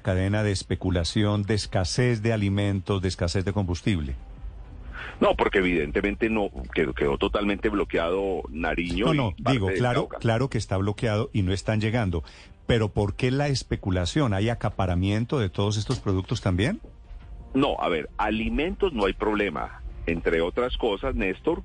cadena 0.00 0.42
de 0.42 0.52
especulación, 0.52 1.44
de 1.44 1.54
escasez 1.54 2.22
de 2.22 2.32
alimentos, 2.32 3.02
de 3.02 3.08
escasez 3.08 3.44
de 3.44 3.52
combustible. 3.52 4.14
No, 5.20 5.36
porque 5.36 5.58
evidentemente 5.58 6.30
no 6.30 6.50
quedó, 6.74 6.94
quedó 6.94 7.18
totalmente 7.18 7.68
bloqueado 7.68 8.42
Nariño. 8.48 9.06
No, 9.06 9.14
no, 9.14 9.34
digo, 9.50 9.68
claro, 9.76 10.08
claro 10.08 10.48
que 10.48 10.58
está 10.58 10.78
bloqueado 10.78 11.30
y 11.32 11.42
no 11.42 11.52
están 11.52 11.80
llegando. 11.80 12.24
Pero 12.66 12.88
¿por 12.88 13.14
qué 13.14 13.30
la 13.30 13.48
especulación? 13.48 14.32
¿Hay 14.32 14.48
acaparamiento 14.48 15.38
de 15.38 15.50
todos 15.50 15.76
estos 15.76 16.00
productos 16.00 16.40
también? 16.40 16.80
No, 17.52 17.76
a 17.80 17.88
ver, 17.88 18.08
alimentos 18.16 18.92
no 18.92 19.06
hay 19.06 19.12
problema. 19.12 19.82
Entre 20.06 20.40
otras 20.40 20.76
cosas, 20.78 21.14
Néstor, 21.14 21.62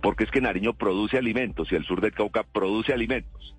porque 0.00 0.24
es 0.24 0.30
que 0.30 0.40
Nariño 0.40 0.74
produce 0.74 1.18
alimentos 1.18 1.70
y 1.70 1.74
el 1.74 1.84
sur 1.84 2.00
del 2.00 2.12
Cauca 2.12 2.44
produce 2.44 2.92
alimentos. 2.92 3.54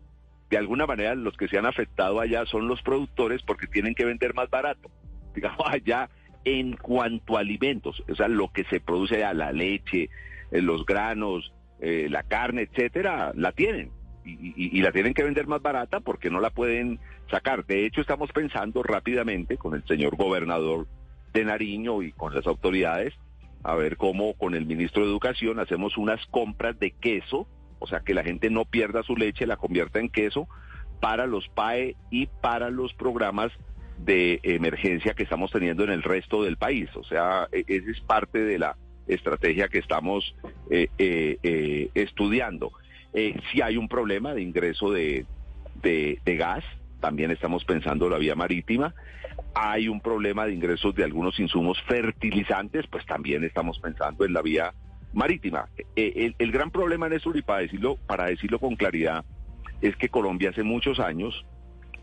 De 0.53 0.59
alguna 0.59 0.85
manera 0.85 1.15
los 1.15 1.35
que 1.35 1.47
se 1.47 1.57
han 1.57 1.65
afectado 1.65 2.19
allá 2.19 2.45
son 2.45 2.67
los 2.67 2.79
productores 2.83 3.41
porque 3.41 3.65
tienen 3.65 3.95
que 3.95 4.05
vender 4.05 4.35
más 4.35 4.51
barato. 4.51 4.91
Digamos, 5.35 5.65
allá 5.65 6.11
en 6.45 6.77
cuanto 6.77 7.37
a 7.37 7.39
alimentos, 7.39 8.03
o 8.07 8.13
sea, 8.13 8.27
lo 8.27 8.49
que 8.49 8.63
se 8.65 8.79
produce 8.79 9.15
allá, 9.15 9.33
la 9.33 9.51
leche, 9.51 10.11
eh, 10.51 10.61
los 10.61 10.85
granos, 10.85 11.51
eh, 11.79 12.05
la 12.07 12.21
carne, 12.21 12.69
etcétera, 12.69 13.31
la 13.33 13.51
tienen. 13.51 13.89
Y, 14.25 14.77
y, 14.77 14.81
la 14.83 14.91
tienen 14.91 15.15
que 15.15 15.23
vender 15.23 15.47
más 15.47 15.63
barata 15.63 16.01
porque 16.01 16.29
no 16.29 16.39
la 16.39 16.51
pueden 16.51 16.99
sacar. 17.31 17.65
De 17.65 17.87
hecho, 17.87 18.01
estamos 18.01 18.31
pensando 18.31 18.83
rápidamente 18.83 19.57
con 19.57 19.73
el 19.73 19.83
señor 19.87 20.15
gobernador 20.17 20.85
de 21.33 21.45
Nariño 21.45 22.03
y 22.03 22.11
con 22.11 22.35
las 22.35 22.45
autoridades 22.45 23.15
a 23.63 23.73
ver 23.73 23.97
cómo 23.97 24.35
con 24.35 24.53
el 24.53 24.67
ministro 24.67 25.01
de 25.01 25.09
Educación 25.09 25.59
hacemos 25.59 25.97
unas 25.97 26.23
compras 26.27 26.77
de 26.79 26.91
queso, 26.91 27.47
o 27.83 27.87
sea, 27.87 27.99
que 27.99 28.13
la 28.13 28.23
gente 28.23 28.49
no 28.49 28.63
pierda 28.63 29.03
su 29.03 29.17
leche, 29.17 29.45
la 29.45 29.57
convierta 29.57 29.99
en 29.99 30.07
queso 30.07 30.47
para 31.01 31.27
los 31.27 31.49
PAE 31.49 31.97
y 32.11 32.27
para 32.27 32.69
los 32.69 32.93
programas 32.93 33.51
de 33.97 34.39
emergencia 34.43 35.13
que 35.13 35.23
estamos 35.23 35.51
teniendo 35.51 35.83
en 35.83 35.89
el 35.89 36.01
resto 36.01 36.43
del 36.43 36.55
país. 36.55 36.89
O 36.95 37.03
sea, 37.03 37.49
e, 37.51 37.65
esa 37.67 37.91
es 37.91 37.99
parte 37.99 38.39
de 38.39 38.57
la 38.57 38.77
estrategia 39.05 39.67
que 39.67 39.79
estamos 39.79 40.33
eh, 40.71 40.87
eh, 40.97 41.37
eh, 41.43 41.89
estudiando. 41.93 42.71
si 43.51 43.61
hay 43.61 43.75
un 43.75 43.89
problema 43.89 44.33
de 44.33 44.43
ingreso 44.43 44.89
de, 44.89 45.25
de, 45.81 46.19
de 46.23 46.35
gas, 46.37 46.63
también 47.01 47.31
estamos 47.31 47.65
pensando 47.65 48.09
la 48.09 48.17
vía 48.17 48.35
marítima. 48.35 48.95
Hay 49.55 49.89
un 49.89 49.99
problema 49.99 50.45
de 50.45 50.53
ingresos 50.53 50.95
de 50.95 51.03
algunos 51.03 51.37
insumos 51.37 51.81
fertilizantes, 51.81 52.87
pues 52.87 53.05
también 53.05 53.43
estamos 53.43 53.77
pensando 53.79 54.23
en 54.23 54.31
la 54.31 54.41
vía 54.41 54.73
marítima. 55.13 55.69
Eh, 55.95 56.33
el, 56.37 56.51
gran 56.51 56.71
problema 56.71 57.07
en 57.07 57.13
esto, 57.13 57.35
y 57.35 57.41
para 57.41 57.61
decirlo, 57.61 57.97
para 58.07 58.25
decirlo 58.25 58.59
con 58.59 58.75
claridad, 58.75 59.23
es 59.81 59.95
que 59.95 60.09
Colombia 60.09 60.49
hace 60.49 60.63
muchos 60.63 60.99
años 60.99 61.45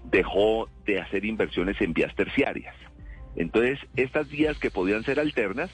dejó 0.05 0.69
de 0.87 1.01
hacer 1.01 1.25
inversiones 1.25 1.81
en 1.81 1.93
vías 1.93 2.15
terciarias. 2.15 2.75
Entonces, 3.37 3.79
estas 3.97 4.29
vías 4.29 4.59
que 4.59 4.71
podían 4.71 5.05
ser 5.05 5.21
alternas, 5.21 5.71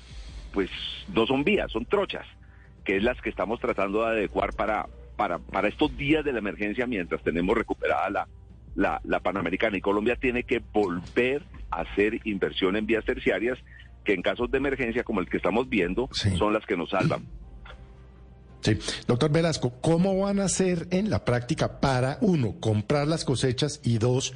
pues 0.53 0.71
no 1.15 1.27
son 1.27 1.45
vías, 1.45 1.71
son 1.71 1.87
trochas, 1.87 2.27
que 2.85 2.97
es 2.97 3.03
las 3.03 3.21
que 3.21 3.31
estamos 3.31 3.61
tratando 3.61 4.03
de 4.03 4.09
adecuar 4.09 4.53
para, 4.55 4.87
para, 5.17 5.39
para 5.39 5.69
estos 5.69 5.97
días 5.97 6.25
de 6.25 6.33
la 6.33 6.39
emergencia 6.39 6.87
mientras 6.87 7.23
tenemos 7.23 7.57
recuperada 7.57 8.27
la, 8.75 9.01
la 9.05 9.21
Panamericana 9.21 9.77
y 9.77 9.81
Colombia 9.81 10.17
tiene 10.17 10.43
que 10.43 10.63
volver 10.73 11.43
a 11.71 11.81
hacer 11.81 12.21
inversión 12.25 12.77
en 12.77 12.87
vías 12.87 13.05
terciarias 13.05 13.59
que 14.07 14.15
en 14.15 14.23
casos 14.23 14.51
de 14.51 14.59
emergencia 14.59 15.05
como 15.05 15.21
el 15.21 15.29
que 15.29 15.37
estamos 15.37 15.69
viendo 15.69 16.09
son 16.39 16.55
las 16.55 16.65
que 16.65 16.77
nos 16.77 16.91
salvan. 16.91 17.27
Sí, 18.61 18.79
doctor 19.07 19.31
Velasco, 19.31 19.75
¿cómo 19.81 20.19
van 20.19 20.41
a 20.41 20.45
hacer 20.45 20.89
en 20.91 21.11
la 21.11 21.25
práctica 21.25 21.81
para, 21.81 22.19
uno, 22.21 22.55
comprar 22.59 23.07
las 23.07 23.25
cosechas 23.25 23.81
y 23.85 23.99
dos, 23.99 24.35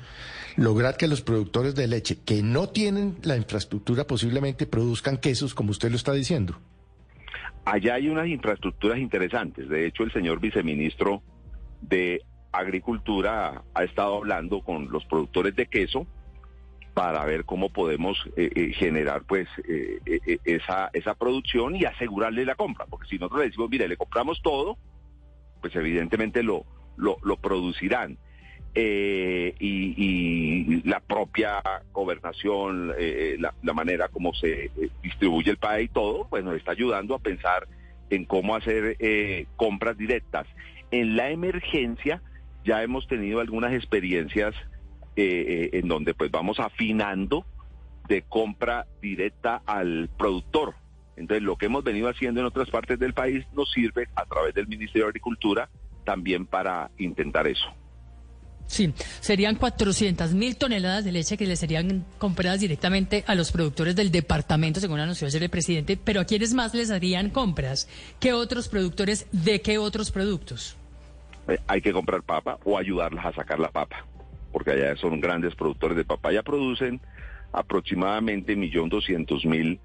lograr 0.57 0.97
que 0.97 1.09
los 1.09 1.23
productores 1.23 1.75
de 1.75 1.89
leche 1.89 2.19
que 2.25 2.43
no 2.43 2.69
tienen 2.69 3.17
la 3.23 3.37
infraestructura 3.37 4.07
posiblemente 4.07 4.67
produzcan 4.67 5.17
quesos, 5.17 5.55
como 5.55 5.71
usted 5.71 5.91
lo 5.91 5.97
está 5.97 6.13
diciendo? 6.13 6.61
Allá 7.65 7.95
hay 7.95 8.09
unas 8.09 8.27
infraestructuras 8.27 8.99
interesantes. 8.99 9.69
De 9.69 9.87
hecho, 9.87 10.03
el 10.03 10.13
señor 10.13 10.41
viceministro 10.41 11.23
de 11.81 12.23
Agricultura 12.53 13.63
ha 13.75 13.85
estado 13.85 14.17
hablando 14.17 14.61
con 14.61 14.91
los 14.91 15.05
productores 15.05 15.55
de 15.55 15.67
queso 15.67 16.07
para 17.01 17.25
ver 17.25 17.47
cómo 17.47 17.71
podemos 17.71 18.19
eh, 18.37 18.51
eh, 18.55 18.73
generar 18.75 19.23
pues 19.23 19.49
eh, 19.67 20.39
esa, 20.45 20.91
esa 20.93 21.15
producción 21.15 21.75
y 21.75 21.87
asegurarle 21.87 22.45
la 22.45 22.57
compra, 22.57 22.85
porque 22.85 23.09
si 23.09 23.17
nosotros 23.17 23.41
le 23.41 23.47
decimos, 23.47 23.71
mire, 23.71 23.89
le 23.89 23.97
compramos 23.97 24.43
todo, 24.43 24.77
pues 25.63 25.75
evidentemente 25.77 26.43
lo, 26.43 26.67
lo, 26.99 27.37
producirán. 27.39 28.19
Y, 28.75 30.83
la 30.87 31.01
propia 31.01 31.63
gobernación, 31.91 32.93
la, 33.39 33.73
manera 33.73 34.09
como 34.09 34.35
se 34.35 34.71
distribuye 35.03 35.53
el 35.53 35.57
país 35.57 35.89
y 35.89 35.95
todo, 35.95 36.27
pues 36.29 36.45
nos 36.45 36.55
está 36.55 36.73
ayudando 36.73 37.15
a 37.15 37.19
pensar 37.19 37.67
en 38.11 38.27
cómo 38.27 38.57
hacer 38.57 38.99
compras 39.57 39.97
directas. 39.97 40.47
En 40.91 41.17
la 41.17 41.31
emergencia, 41.31 42.21
ya 42.63 42.83
hemos 42.83 43.09
tenido 43.09 43.41
algunas 43.41 43.73
experiencias 43.73 44.55
eh, 45.17 45.71
eh, 45.73 45.79
en 45.79 45.89
donde 45.89 46.15
pues 46.15 46.31
vamos 46.31 46.61
afinando 46.61 47.45
de 48.09 48.23
compra 48.23 48.87
directa 49.01 49.63
al 49.67 50.09
productor. 50.17 50.75
Entonces 51.17 51.43
lo 51.43 51.57
que 51.57 51.67
hemos 51.67 51.85
venido 51.85 52.09
haciendo 52.09 52.41
en 52.41 52.47
otras 52.47 52.71
partes 52.71 52.99
del 52.99 53.15
país 53.15 53.47
nos 53.53 53.71
sirve 53.71 54.09
a 54.15 54.25
través 54.25 54.55
del 54.55 54.67
Ministerio 54.67 55.05
de 55.05 55.11
Agricultura 55.11 55.69
también 56.05 56.47
para 56.47 56.91
intentar 56.99 57.47
eso. 57.47 57.67
Sí, 58.71 58.95
serían 59.19 59.57
400 59.57 60.33
mil 60.33 60.57
toneladas 60.57 61.05
de 61.05 61.11
leche 61.11 61.37
que 61.37 61.45
le 61.45 61.57
serían 61.57 62.07
compradas 62.19 62.61
directamente 62.61 63.25
a 63.27 63.35
los 63.35 63.51
productores 63.51 63.97
del 63.97 64.13
departamento, 64.13 64.79
según 64.79 65.01
anunció 65.01 65.27
ayer 65.27 65.43
el 65.43 65.51
presidente, 65.51 65.97
pero 65.97 66.21
¿a 66.21 66.25
quiénes 66.25 66.55
más 66.55 66.73
les 66.73 66.93
harían 66.93 67.31
compras? 67.31 67.89
¿Qué 68.21 68.33
otros 68.33 68.69
productores 68.69 69.27
de 69.33 69.61
qué 69.61 69.79
otros 69.79 70.13
productos? 70.13 70.77
Eh, 71.49 71.59
hay 71.67 71.81
que 71.81 71.93
comprar 71.93 72.23
papa 72.23 72.59
o 72.65 72.79
ayudarlas 72.79 73.27
a 73.27 73.33
sacar 73.33 73.59
la 73.59 73.73
papa, 73.73 74.07
porque 74.53 74.73
allá 74.73 74.97
son 74.97 75.21
grandes 75.21 75.55
productores 75.55 75.97
de 75.97 76.05
papa. 76.05 76.33
Ya 76.33 76.43
producen 76.43 77.01
aproximadamente 77.53 78.57
1.200.000 78.57 79.79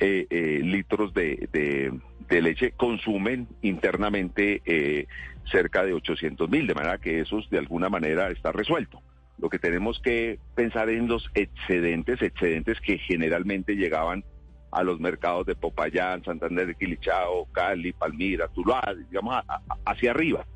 eh, 0.00 0.26
eh, 0.30 0.60
litros 0.62 1.12
de, 1.12 1.48
de, 1.52 2.42
leche, 2.42 2.72
consumen 2.72 3.48
internamente 3.60 4.62
eh, 4.64 5.06
cerca 5.50 5.84
de 5.84 5.94
800.000, 5.94 6.66
de 6.66 6.74
manera 6.74 6.98
que 6.98 7.20
eso 7.20 7.40
de 7.50 7.58
alguna 7.58 7.88
manera 7.88 8.30
está 8.30 8.52
resuelto. 8.52 9.02
Lo 9.38 9.48
que 9.48 9.58
tenemos 9.58 10.00
que 10.00 10.38
pensar 10.54 10.88
en 10.90 11.08
los 11.08 11.28
excedentes, 11.34 12.22
excedentes 12.22 12.80
que 12.80 12.98
generalmente 12.98 13.74
llegaban 13.74 14.24
a 14.70 14.84
los 14.84 15.00
mercados 15.00 15.46
de 15.46 15.56
Popayán, 15.56 16.22
Santander 16.24 16.66
de 16.68 16.74
Quilichao, 16.76 17.46
Cali, 17.52 17.92
Palmira, 17.92 18.48
Tuluá, 18.48 18.94
digamos, 19.08 19.42
hacia 19.84 20.12
arriba 20.12 20.46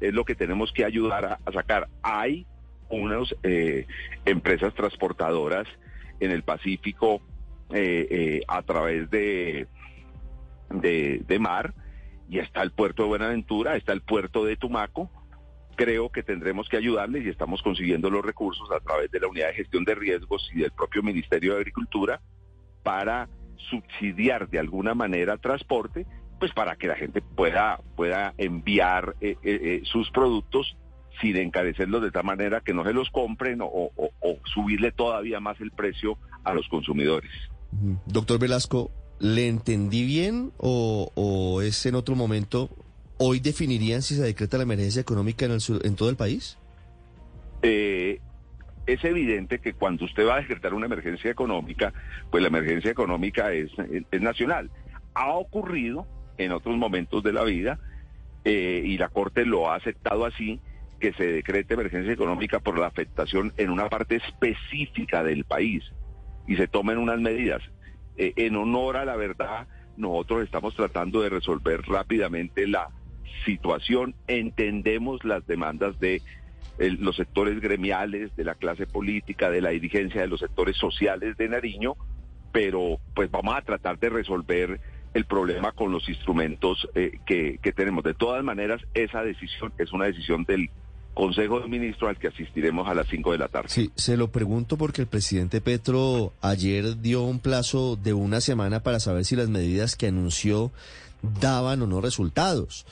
es 0.00 0.12
lo 0.12 0.24
que 0.24 0.34
tenemos 0.34 0.72
que 0.72 0.84
ayudar 0.84 1.38
a, 1.44 1.52
sacar. 1.52 1.88
Hay 2.02 2.46
unas 2.88 3.34
eh, 3.42 3.86
empresas 4.24 4.74
transportadoras 4.74 5.66
en 6.20 6.30
el 6.30 6.42
Pacífico 6.42 7.20
eh, 7.72 8.06
eh, 8.10 8.40
a 8.46 8.62
través 8.62 9.10
de, 9.10 9.66
de, 10.70 11.38
mar 11.38 11.74
y 12.28 12.38
está 12.38 12.62
el 12.62 12.70
puerto 12.72 13.02
de 13.02 13.08
Buenaventura, 13.08 13.76
está 13.76 13.92
el 13.92 14.02
puerto 14.02 14.44
de 14.44 14.56
Tumaco. 14.56 15.10
Creo 15.76 16.10
que 16.10 16.22
tendremos 16.22 16.68
que 16.68 16.76
ayudarles 16.76 17.24
y 17.24 17.30
estamos 17.30 17.62
consiguiendo 17.62 18.10
los 18.10 18.24
recursos 18.24 18.70
a 18.70 18.80
través 18.80 19.10
de 19.10 19.20
la 19.20 19.28
unidad 19.28 19.48
de 19.48 19.54
gestión 19.54 19.84
de 19.84 19.94
riesgos 19.94 20.48
y 20.54 20.60
del 20.60 20.70
propio 20.70 21.02
Ministerio 21.02 21.54
de 21.54 21.60
Agricultura 21.60 22.20
para 22.82 23.28
subsidiar 23.70 24.48
de 24.48 24.58
alguna 24.58 24.94
manera 24.94 25.36
transporte 25.38 26.06
pues 26.38 26.52
para 26.52 26.76
que 26.76 26.88
la 26.88 26.96
gente 26.96 27.22
pueda, 27.22 27.80
pueda 27.96 28.34
enviar 28.36 29.16
eh, 29.20 29.80
sus 29.84 30.10
productos 30.10 30.76
sin 31.20 31.36
encarecerlos 31.36 32.02
de 32.02 32.10
tal 32.10 32.24
manera 32.24 32.60
que 32.60 32.74
no 32.74 32.84
se 32.84 32.92
los 32.92 33.10
compren 33.10 33.60
o, 33.60 33.90
subirle 34.44 34.92
todavía 34.92 35.40
más 35.40 35.60
el 35.60 35.70
precio 35.70 36.18
a 36.44 36.54
los 36.54 36.68
consumidores. 36.68 37.30
Doctor 38.06 38.38
Velasco, 38.38 38.90
¿le 39.18 39.48
entendí 39.48 40.04
bien 40.04 40.52
o, 40.58 41.60
es 41.62 41.86
en 41.86 41.94
otro 41.94 42.14
momento? 42.14 42.70
¿Hoy 43.18 43.40
definirían 43.40 44.02
si 44.02 44.16
se 44.16 44.22
decreta 44.22 44.56
la 44.56 44.64
emergencia 44.64 45.00
económica 45.00 45.46
en, 45.46 45.52
el 45.52 45.60
en 45.84 45.96
todo 45.96 46.10
el 46.10 46.16
país? 46.16 46.58
es 47.62 49.02
evidente 49.02 49.58
que 49.58 49.72
cuando 49.72 50.04
usted 50.04 50.26
va 50.26 50.34
a 50.34 50.40
decretar 50.40 50.74
una 50.74 50.84
emergencia 50.84 51.30
económica, 51.30 51.94
pues 52.30 52.42
la 52.42 52.48
emergencia 52.48 52.90
económica 52.90 53.52
es, 53.52 53.70
es 54.10 54.20
nacional. 54.20 54.70
Ha 55.14 55.32
ocurrido 55.32 56.06
en 56.36 56.52
otros 56.52 56.76
momentos 56.76 57.22
de 57.22 57.32
la 57.32 57.44
vida 57.44 57.78
eh, 58.44 58.82
y 58.84 58.98
la 58.98 59.08
Corte 59.08 59.46
lo 59.46 59.70
ha 59.70 59.76
aceptado 59.76 60.26
así, 60.26 60.60
que 61.04 61.12
se 61.12 61.32
decrete 61.32 61.74
emergencia 61.74 62.14
económica 62.14 62.60
por 62.60 62.78
la 62.78 62.86
afectación 62.86 63.52
en 63.58 63.68
una 63.68 63.90
parte 63.90 64.16
específica 64.16 65.22
del 65.22 65.44
país 65.44 65.84
y 66.48 66.56
se 66.56 66.66
tomen 66.66 66.96
unas 66.96 67.20
medidas. 67.20 67.60
Eh, 68.16 68.32
en 68.36 68.56
honor 68.56 68.96
a 68.96 69.04
la 69.04 69.14
verdad, 69.14 69.68
nosotros 69.98 70.44
estamos 70.44 70.74
tratando 70.74 71.20
de 71.20 71.28
resolver 71.28 71.82
rápidamente 71.82 72.66
la 72.66 72.88
situación, 73.44 74.14
entendemos 74.28 75.22
las 75.24 75.46
demandas 75.46 76.00
de 76.00 76.22
los 76.78 77.16
sectores 77.16 77.60
gremiales, 77.60 78.34
de 78.34 78.44
la 78.44 78.54
clase 78.54 78.86
política, 78.86 79.50
de 79.50 79.60
la 79.60 79.70
dirigencia 79.70 80.22
de 80.22 80.28
los 80.28 80.40
sectores 80.40 80.78
sociales 80.78 81.36
de 81.36 81.50
Nariño, 81.50 81.96
pero 82.50 82.98
pues 83.14 83.30
vamos 83.30 83.54
a 83.54 83.60
tratar 83.60 83.98
de 83.98 84.08
resolver 84.08 84.80
el 85.12 85.26
problema 85.26 85.72
con 85.72 85.92
los 85.92 86.08
instrumentos 86.08 86.88
eh, 86.94 87.18
que 87.26 87.72
tenemos. 87.76 88.04
De 88.04 88.14
todas 88.14 88.42
maneras, 88.42 88.80
esa 88.94 89.22
decisión 89.22 89.74
es 89.76 89.92
una 89.92 90.06
decisión 90.06 90.44
del 90.44 90.70
Consejo 91.14 91.60
de 91.60 91.68
Ministros 91.68 92.10
al 92.10 92.18
que 92.18 92.28
asistiremos 92.28 92.88
a 92.88 92.94
las 92.94 93.06
5 93.08 93.32
de 93.32 93.38
la 93.38 93.48
tarde. 93.48 93.68
Sí, 93.68 93.90
se 93.94 94.16
lo 94.16 94.30
pregunto 94.32 94.76
porque 94.76 95.00
el 95.00 95.06
presidente 95.06 95.60
Petro 95.60 96.32
ayer 96.42 97.00
dio 97.00 97.22
un 97.22 97.38
plazo 97.38 97.96
de 97.96 98.12
una 98.12 98.40
semana 98.40 98.80
para 98.80 99.00
saber 99.00 99.24
si 99.24 99.36
las 99.36 99.48
medidas 99.48 99.94
que 99.94 100.08
anunció 100.08 100.72
daban 101.40 101.80
o 101.82 101.86
no 101.86 102.00
resultados. 102.00 102.84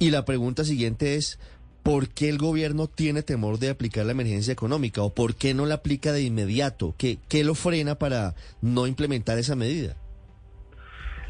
Y 0.00 0.10
la 0.10 0.24
pregunta 0.24 0.64
siguiente 0.64 1.14
es, 1.14 1.38
¿por 1.84 2.08
qué 2.08 2.28
el 2.28 2.38
gobierno 2.38 2.88
tiene 2.88 3.22
temor 3.22 3.58
de 3.58 3.70
aplicar 3.70 4.04
la 4.04 4.12
emergencia 4.12 4.52
económica 4.52 5.02
o 5.02 5.14
por 5.14 5.36
qué 5.36 5.54
no 5.54 5.64
la 5.64 5.76
aplica 5.76 6.12
de 6.12 6.22
inmediato? 6.22 6.94
¿Qué, 6.98 7.18
qué 7.28 7.44
lo 7.44 7.54
frena 7.54 7.94
para 7.94 8.34
no 8.60 8.86
implementar 8.88 9.38
esa 9.38 9.54
medida? 9.54 9.96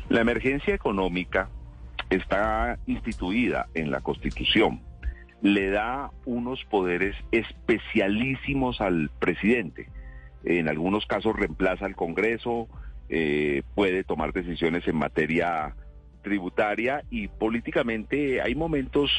La 0.09 0.23
emergencia 0.23 0.75
económica 0.75 1.51
está 2.09 2.79
instituida 2.87 3.69
en 3.75 3.91
la 3.91 4.01
Constitución 4.01 4.88
le 5.43 5.71
da 5.71 6.11
unos 6.25 6.65
poderes 6.65 7.17
especialísimos 7.31 8.81
al 8.81 9.11
presidente. 9.19 9.89
En 10.45 10.69
algunos 10.69 11.07
casos 11.07 11.37
reemplaza 11.37 11.87
al 11.87 11.97
Congreso, 11.97 12.69
eh, 13.09 13.63
puede 13.75 14.05
tomar 14.05 14.33
decisiones 14.33 14.87
en 14.87 14.97
materia 14.97 15.75
tributaria 16.23 17.05
y 17.11 17.29
políticamente 17.29 18.43
hay 18.43 18.55
momentos 18.55 19.11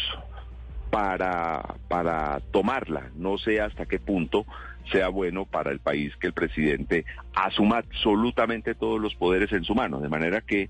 para, 0.89 1.75
para 1.87 2.39
tomarla. 2.51 3.09
No 3.15 3.37
sé 3.37 3.61
hasta 3.61 3.85
qué 3.85 3.99
punto 3.99 4.45
sea 4.91 5.09
bueno 5.09 5.45
para 5.45 5.71
el 5.71 5.79
país 5.79 6.15
que 6.17 6.27
el 6.27 6.33
presidente 6.33 7.05
asuma 7.33 7.77
absolutamente 7.77 8.75
todos 8.75 8.99
los 8.99 9.15
poderes 9.15 9.51
en 9.51 9.63
su 9.63 9.75
mano, 9.75 9.99
de 9.99 10.09
manera 10.09 10.41
que 10.41 10.69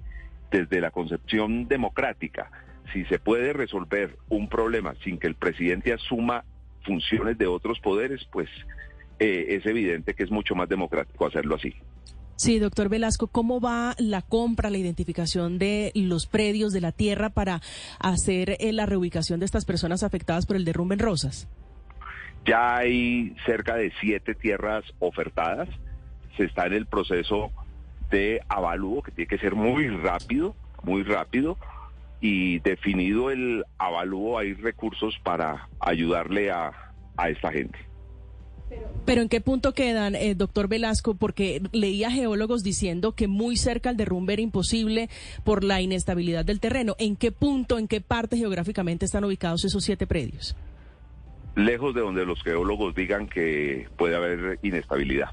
desde 0.51 0.81
la 0.81 0.91
concepción 0.91 1.67
democrática, 1.67 2.51
si 2.93 3.05
se 3.05 3.19
puede 3.19 3.53
resolver 3.53 4.17
un 4.29 4.49
problema 4.49 4.95
sin 5.03 5.17
que 5.17 5.27
el 5.27 5.35
presidente 5.35 5.93
asuma 5.93 6.43
funciones 6.83 7.37
de 7.37 7.47
otros 7.47 7.79
poderes, 7.79 8.25
pues 8.31 8.49
eh, 9.19 9.45
es 9.49 9.65
evidente 9.65 10.13
que 10.13 10.23
es 10.23 10.31
mucho 10.31 10.55
más 10.55 10.69
democrático 10.69 11.25
hacerlo 11.25 11.55
así. 11.55 11.73
Sí, 12.35 12.57
doctor 12.57 12.87
Velasco, 12.87 13.27
¿cómo 13.27 13.59
va 13.59 13.95
la 13.97 14.21
compra, 14.21 14.69
la 14.69 14.77
identificación 14.77 15.59
de 15.59 15.91
los 15.93 16.25
predios 16.25 16.71
de 16.71 16.79
la 16.79 16.93
tierra 16.93 17.29
para 17.29 17.59
hacer 17.99 18.55
eh, 18.59 18.71
la 18.71 18.85
reubicación 18.85 19.41
de 19.41 19.45
estas 19.45 19.65
personas 19.65 20.03
afectadas 20.03 20.45
por 20.45 20.55
el 20.55 20.63
derrumbe 20.63 20.95
en 20.95 20.99
Rosas? 20.99 21.49
Ya 22.45 22.77
hay 22.77 23.35
cerca 23.45 23.75
de 23.75 23.91
siete 23.99 24.35
tierras 24.35 24.85
ofertadas. 24.99 25.67
Se 26.37 26.45
está 26.45 26.65
en 26.65 26.73
el 26.73 26.85
proceso 26.85 27.51
de 28.09 28.39
avalúo 28.47 29.03
que 29.03 29.11
tiene 29.11 29.27
que 29.27 29.37
ser 29.37 29.55
muy 29.55 29.89
rápido, 29.89 30.55
muy 30.83 31.03
rápido 31.03 31.57
y 32.21 32.59
definido 32.59 33.31
el 33.31 33.63
avalúo 33.77 34.37
hay 34.37 34.53
recursos 34.53 35.15
para 35.23 35.69
ayudarle 35.79 36.51
a, 36.51 36.71
esta 37.27 37.51
gente. 37.51 37.77
Pero 39.05 39.21
¿en 39.21 39.29
qué 39.29 39.41
punto 39.41 39.73
quedan, 39.73 40.15
eh, 40.15 40.35
doctor 40.35 40.69
Velasco? 40.69 41.15
Porque 41.15 41.61
leía 41.73 42.11
geólogos 42.11 42.63
diciendo 42.63 43.13
que 43.13 43.27
muy 43.27 43.57
cerca 43.57 43.89
al 43.89 43.97
derrumbe 43.97 44.33
era 44.33 44.41
imposible 44.41 45.09
por 45.43 45.63
la 45.63 45.81
inestabilidad 45.81 46.45
del 46.45 46.59
terreno. 46.59 46.95
¿En 46.97 47.17
qué 47.17 47.31
punto, 47.31 47.77
en 47.77 47.87
qué 47.87 47.99
parte 47.99 48.37
geográficamente 48.37 49.05
están 49.05 49.25
ubicados 49.25 49.65
esos 49.65 49.83
siete 49.83 50.07
predios? 50.07 50.55
Lejos 51.55 51.93
de 51.93 52.01
donde 52.01 52.25
los 52.25 52.41
geólogos 52.41 52.95
digan 52.95 53.27
que 53.27 53.87
puede 53.97 54.15
haber 54.15 54.59
inestabilidad. 54.61 55.31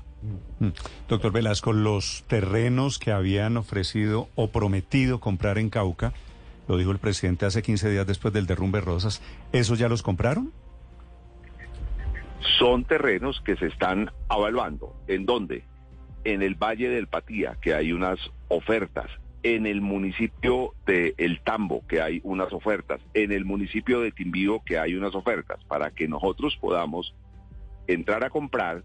Mm. 0.59 0.69
Doctor 1.09 1.31
Velasco, 1.31 1.73
los 1.73 2.25
terrenos 2.27 2.99
que 2.99 3.13
habían 3.13 3.57
ofrecido 3.57 4.29
o 4.35 4.49
prometido 4.49 5.21
comprar 5.21 5.59
en 5.59 5.71
Cauca, 5.71 6.15
lo 6.69 6.77
dijo 6.77 6.91
el 6.91 6.99
presidente 6.99 7.47
hace 7.47 7.63
15 7.63 7.91
días 7.91 8.07
después 8.07 8.33
del 8.35 8.47
derrumbe 8.47 8.81
Rosas, 8.81 9.23
¿esos 9.53 9.79
ya 9.79 9.89
los 9.89 10.03
compraron? 10.03 10.53
Son 12.59 12.85
terrenos 12.85 13.41
que 13.45 13.57
se 13.57 13.67
están 13.67 14.11
evaluando. 14.31 14.95
¿En 15.09 15.27
dónde? 15.27 15.65
En 16.25 16.43
el 16.43 16.55
Valle 16.55 16.89
del 16.89 17.07
Patía, 17.07 17.57
que 17.61 17.75
hay 17.75 17.93
unas 17.93 18.19
ofertas. 18.49 19.11
En 19.43 19.67
el 19.67 19.81
municipio 19.81 20.75
de 20.87 21.15
El 21.19 21.41
Tambo, 21.41 21.87
que 21.87 22.01
hay 22.01 22.21
unas 22.25 22.53
ofertas. 22.53 23.01
En 23.15 23.31
el 23.31 23.45
municipio 23.45 24.01
de 24.01 24.11
Timbío, 24.11 24.63
que 24.65 24.79
hay 24.79 24.95
unas 24.95 25.15
ofertas. 25.15 25.63
Para 25.65 25.91
que 25.91 26.09
nosotros 26.09 26.57
podamos 26.57 27.15
entrar 27.87 28.25
a 28.25 28.31
comprar, 28.31 28.83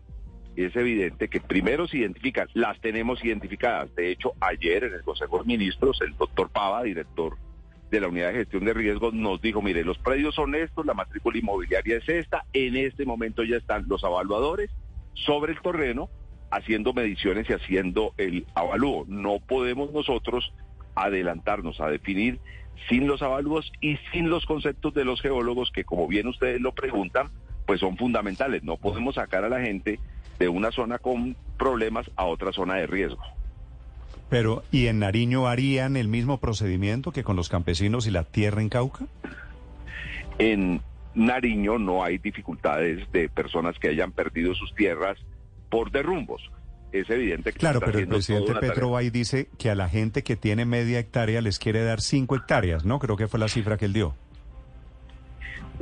es 0.55 0.75
evidente 0.75 1.29
que 1.29 1.39
primero 1.39 1.87
se 1.87 1.99
identifican, 1.99 2.47
las 2.53 2.79
tenemos 2.81 3.23
identificadas. 3.23 3.93
De 3.95 4.11
hecho, 4.11 4.33
ayer 4.39 4.83
en 4.83 4.93
el 4.93 5.03
Consejo 5.03 5.39
de 5.39 5.45
Ministros, 5.45 5.99
el 6.01 6.15
doctor 6.17 6.49
Pava, 6.49 6.83
director 6.83 7.37
de 7.91 7.99
la 7.99 8.07
unidad 8.07 8.29
de 8.29 8.39
gestión 8.39 8.63
de 8.65 8.73
riesgos 8.73 9.13
nos 9.13 9.41
dijo, 9.41 9.61
mire, 9.61 9.83
los 9.83 9.97
predios 9.97 10.33
son 10.33 10.55
estos, 10.55 10.85
la 10.85 10.93
matrícula 10.93 11.37
inmobiliaria 11.37 11.97
es 11.97 12.07
esta, 12.07 12.45
en 12.53 12.77
este 12.77 13.05
momento 13.05 13.43
ya 13.43 13.57
están 13.57 13.85
los 13.87 14.01
evaluadores 14.03 14.71
sobre 15.13 15.51
el 15.51 15.61
terreno 15.61 16.09
haciendo 16.51 16.93
mediciones 16.93 17.49
y 17.49 17.53
haciendo 17.53 18.13
el 18.17 18.45
avalúo. 18.55 19.05
No 19.07 19.39
podemos 19.39 19.91
nosotros 19.91 20.53
adelantarnos 20.95 21.79
a 21.81 21.87
definir 21.87 22.39
sin 22.89 23.07
los 23.07 23.21
avalúos 23.21 23.71
y 23.81 23.97
sin 24.11 24.29
los 24.29 24.45
conceptos 24.45 24.93
de 24.93 25.05
los 25.05 25.21
geólogos 25.21 25.71
que, 25.71 25.83
como 25.83 26.07
bien 26.07 26.27
ustedes 26.27 26.61
lo 26.61 26.73
preguntan, 26.73 27.29
pues 27.65 27.81
son 27.81 27.97
fundamentales. 27.97 28.63
No 28.63 28.77
podemos 28.77 29.15
sacar 29.15 29.43
a 29.43 29.49
la 29.49 29.61
gente 29.61 29.99
de 30.39 30.49
una 30.49 30.71
zona 30.71 30.97
con 30.97 31.35
problemas 31.57 32.09
a 32.15 32.25
otra 32.25 32.51
zona 32.51 32.75
de 32.75 32.87
riesgo. 32.87 33.21
Pero, 34.29 34.63
¿y 34.71 34.87
en 34.87 34.99
Nariño 34.99 35.47
harían 35.47 35.97
el 35.97 36.07
mismo 36.07 36.37
procedimiento 36.37 37.11
que 37.11 37.23
con 37.23 37.35
los 37.35 37.49
campesinos 37.49 38.07
y 38.07 38.11
la 38.11 38.23
tierra 38.23 38.61
en 38.61 38.69
Cauca? 38.69 39.05
En 40.39 40.81
Nariño 41.13 41.77
no 41.77 42.03
hay 42.03 42.17
dificultades 42.17 43.11
de 43.11 43.27
personas 43.27 43.77
que 43.77 43.89
hayan 43.89 44.11
perdido 44.11 44.55
sus 44.55 44.73
tierras 44.75 45.17
por 45.69 45.91
derrumbos. 45.91 46.41
Es 46.91 47.09
evidente 47.09 47.53
que... 47.53 47.59
Claro, 47.59 47.79
pero 47.79 47.99
el 47.99 48.07
presidente 48.07 48.53
Petro 48.55 48.89
Bay 48.91 49.09
dice 49.09 49.47
que 49.57 49.69
a 49.69 49.75
la 49.75 49.89
gente 49.89 50.23
que 50.23 50.35
tiene 50.35 50.65
media 50.65 50.99
hectárea 50.99 51.41
les 51.41 51.57
quiere 51.57 51.83
dar 51.83 52.01
cinco 52.01 52.35
hectáreas, 52.35 52.85
¿no? 52.85 52.99
Creo 52.99 53.17
que 53.17 53.27
fue 53.27 53.39
la 53.39 53.47
cifra 53.47 53.77
que 53.77 53.85
él 53.85 53.93
dio. 53.93 54.15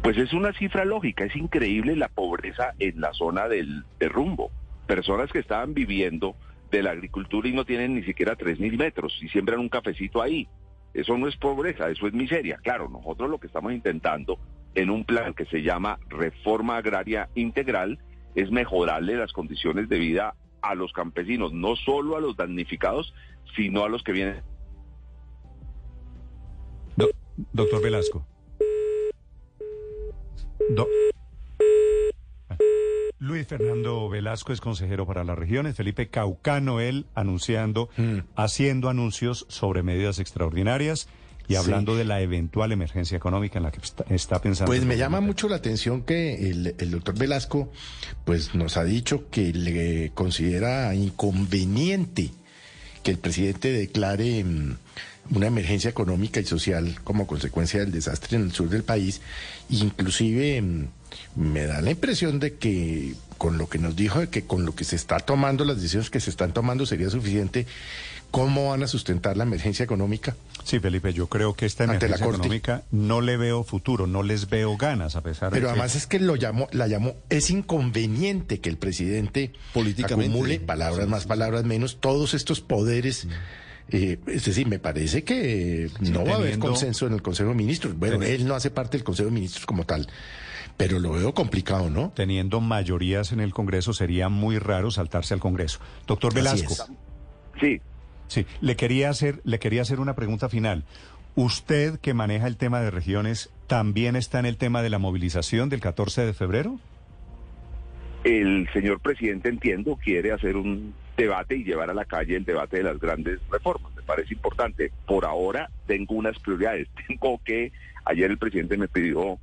Pues 0.04 0.18
es 0.18 0.34
una 0.34 0.54
cifra 0.54 0.86
lógica, 0.86 1.26
es 1.26 1.36
increíble 1.36 1.96
la 1.96 2.08
pobreza 2.08 2.74
en 2.80 3.02
la 3.02 3.12
zona 3.14 3.48
del 3.48 3.84
derrumbo. 4.00 4.50
Personas 4.88 5.32
que 5.32 5.40
estaban 5.40 5.74
viviendo 5.74 6.36
de 6.72 6.84
la 6.84 6.92
agricultura 6.92 7.48
y 7.48 7.54
no 7.54 7.66
tienen 7.66 7.96
ni 7.96 8.04
siquiera 8.04 8.38
mil 8.60 8.78
metros 8.78 9.18
y 9.22 9.30
siembran 9.30 9.60
un 9.60 9.70
cafecito 9.70 10.22
ahí. 10.22 10.48
Eso 10.94 11.18
no 11.18 11.28
es 11.28 11.36
pobreza, 11.38 11.90
eso 11.90 12.08
es 12.08 12.14
miseria. 12.14 12.58
Claro, 12.64 12.90
nosotros 12.90 13.30
lo 13.30 13.40
que 13.40 13.48
estamos 13.48 13.74
intentando 13.74 14.40
en 14.76 14.90
un 14.90 15.04
plan 15.06 15.34
que 15.34 15.46
se 15.46 15.62
llama 15.62 16.00
Reforma 16.10 16.78
Agraria 16.78 17.30
Integral 17.36 18.00
es 18.36 18.52
mejorarle 18.52 19.16
las 19.16 19.34
condiciones 19.34 19.90
de 19.90 20.00
vida 20.00 20.36
a 20.62 20.76
los 20.76 20.92
campesinos, 20.94 21.54
no 21.54 21.76
solo 21.76 22.18
a 22.18 22.22
los 22.22 22.36
damnificados, 22.36 23.14
sino 23.56 23.84
a 23.84 23.90
los 23.90 24.04
que 24.04 24.12
vienen. 24.12 24.44
doctor 27.54 27.82
Velasco. 27.82 28.26
Luis 33.30 33.46
Fernando 33.46 34.10
Velasco 34.10 34.54
es 34.54 34.60
consejero 34.60 35.06
para 35.06 35.24
las 35.24 35.38
regiones, 35.38 35.76
Felipe 35.76 36.10
Caucano, 36.10 36.80
él 36.80 37.06
anunciando, 37.14 37.90
mm. 37.96 38.20
haciendo 38.36 38.90
anuncios 38.90 39.46
sobre 39.50 39.84
medidas 39.84 40.18
extraordinarias 40.18 41.08
y 41.48 41.56
hablando 41.56 41.96
de 41.96 42.06
la 42.06 42.22
eventual 42.22 42.72
emergencia 42.72 43.16
económica 43.18 43.60
en 43.60 43.64
la 43.64 43.72
que 43.72 43.82
está, 44.10 44.42
pensando. 44.42 44.70
Pues 44.70 44.84
me 44.84 44.98
llama 44.98 45.22
mucho 45.22 45.48
la 45.48 45.58
atención 45.58 46.02
que 46.02 46.50
el, 46.50 46.76
el, 46.78 46.92
doctor 46.92 47.18
Velasco 47.18 47.72
pues 48.26 48.56
nos 48.56 48.78
ha 48.78 48.84
dicho 48.84 49.30
que 49.30 49.54
le 49.54 50.12
considera 50.14 50.94
inconveniente 50.96 52.32
que 53.04 53.12
el 53.12 53.18
presidente 53.18 53.72
declare 53.72 54.44
mm, 54.44 54.78
una 55.32 55.48
emergencia 55.48 55.90
económica 55.90 56.40
y 56.40 56.46
social 56.46 57.00
como 57.04 57.28
consecuencia 57.28 57.80
del 57.80 57.92
desastre 57.92 58.38
en 58.38 58.44
el 58.44 58.52
sur 58.52 58.70
del 58.70 58.84
país, 58.84 59.22
inclusive 59.70 60.62
mm, 60.62 60.88
me 61.36 61.66
da 61.66 61.82
la 61.82 61.92
impresión 61.92 62.40
de 62.40 62.56
que 62.56 63.14
con 63.38 63.58
lo 63.58 63.70
que 63.70 63.80
nos 63.80 63.96
dijo, 63.96 64.20
de 64.20 64.30
que 64.30 64.44
con 64.44 64.66
lo 64.66 64.76
que 64.76 64.84
se 64.84 64.96
está 64.96 65.20
tomando, 65.20 65.66
las 65.66 65.78
decisiones 65.78 66.10
que 66.10 66.20
se 66.20 66.30
están 66.30 66.54
tomando 66.54 66.86
sería 66.86 67.10
suficiente. 67.10 67.66
¿Cómo 68.32 68.70
van 68.70 68.84
a 68.84 68.88
sustentar 68.88 69.38
la 69.38 69.44
emergencia 69.44 69.84
económica? 69.84 70.36
Sí, 70.64 70.80
Felipe, 70.80 71.14
yo 71.14 71.26
creo 71.28 71.56
que 71.56 71.66
esta 71.66 71.86
emergencia 71.86 72.24
económica 72.24 72.84
no 72.92 73.22
le 73.22 73.38
veo 73.38 73.64
futuro, 73.64 74.06
no 74.06 74.22
les 74.22 74.50
veo 74.50 74.78
ganas, 74.78 75.16
a 75.16 75.22
pesar 75.22 75.50
Pero 75.50 75.66
de 75.66 75.72
además 75.72 75.96
es 75.96 76.06
que 76.06 76.20
lo 76.20 76.36
llamo, 76.36 76.68
la 76.72 76.86
llamo, 76.86 77.16
es 77.30 77.50
inconveniente 77.50 78.60
que 78.60 78.70
el 78.70 78.78
presidente 78.78 79.52
políticamente 79.74 80.32
acumule, 80.32 80.60
palabras 80.60 81.08
más, 81.08 81.26
palabras 81.26 81.64
menos, 81.64 82.00
todos 82.00 82.36
estos 82.36 82.62
poderes. 82.62 83.26
Mm. 83.26 83.30
Eh, 83.92 84.20
es 84.28 84.46
decir, 84.46 84.68
me 84.68 84.80
parece 84.80 85.24
que 85.24 85.90
no 86.02 86.24
va 86.26 86.34
a 86.34 86.36
haber 86.36 86.60
consenso 86.60 87.08
en 87.08 87.14
el 87.14 87.22
Consejo 87.22 87.50
de 87.50 87.56
Ministros. 87.56 87.98
Bueno, 87.98 88.22
él 88.24 88.46
no 88.46 88.56
hace 88.56 88.70
parte 88.70 88.98
del 88.98 89.04
Consejo 89.04 89.30
de 89.30 89.34
Ministros 89.34 89.66
como 89.66 89.86
tal 89.86 90.08
Pero 90.78 91.00
lo 91.00 91.14
veo 91.14 91.34
complicado, 91.34 91.90
¿no? 91.90 92.12
Teniendo 92.16 92.62
mayorías 92.62 93.32
en 93.32 93.40
el 93.40 93.54
Congreso, 93.54 93.94
sería 93.94 94.30
muy 94.30 94.60
raro 94.60 94.92
saltarse 94.92 95.34
al 95.34 95.40
Congreso. 95.40 95.80
Doctor 96.06 96.34
Velasco. 96.34 96.76
Sí. 97.60 97.82
Sí, 98.28 98.46
le 98.62 98.76
quería 98.76 99.10
hacer, 99.10 99.42
le 99.44 99.58
quería 99.58 99.82
hacer 99.82 100.00
una 100.00 100.16
pregunta 100.16 100.50
final. 100.50 100.84
¿Usted 101.36 102.00
que 102.00 102.14
maneja 102.14 102.48
el 102.48 102.58
tema 102.58 102.82
de 102.82 102.92
regiones, 102.92 103.50
también 103.68 104.16
está 104.16 104.40
en 104.40 104.46
el 104.46 104.58
tema 104.58 104.84
de 104.84 104.90
la 104.90 105.00
movilización 105.00 105.70
del 105.70 105.80
14 105.80 106.26
de 106.26 106.34
febrero? 106.34 106.80
El 108.24 108.70
señor 108.74 109.00
presidente, 109.00 109.50
entiendo, 109.50 109.98
quiere 110.04 110.32
hacer 110.32 110.58
un 110.58 110.94
debate 111.20 111.56
y 111.56 111.64
llevar 111.64 111.90
a 111.90 111.94
la 111.94 112.06
calle 112.06 112.38
el 112.38 112.46
debate 112.46 112.78
de 112.78 112.84
las 112.84 113.00
grandes 113.00 113.40
reformas. 113.52 113.94
Me 113.96 114.02
parece 114.02 114.34
importante. 114.34 114.92
Por 115.06 115.26
ahora 115.26 115.70
tengo 115.86 116.16
unas 116.16 116.40
prioridades. 116.40 116.88
Tengo 117.08 117.42
que, 117.44 117.72
ayer 118.06 118.32
el 118.32 118.38
presidente 118.38 118.78
me 118.78 118.88
pidió 118.88 119.38